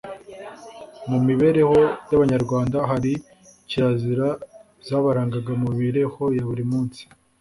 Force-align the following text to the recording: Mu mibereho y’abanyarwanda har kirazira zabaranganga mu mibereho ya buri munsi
Mu 1.09 1.17
mibereho 1.27 1.79
y’abanyarwanda 2.09 2.77
har 2.89 3.05
kirazira 3.69 4.27
zabaranganga 4.87 5.51
mu 5.61 5.67
mibereho 5.75 6.23
ya 6.37 6.43
buri 6.49 6.63
munsi 6.71 7.01